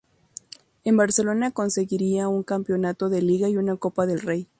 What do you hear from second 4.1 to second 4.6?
Rey.